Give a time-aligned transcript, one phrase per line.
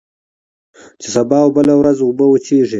[1.01, 2.69] چي سبا او بله ورځ اوبه وچیږي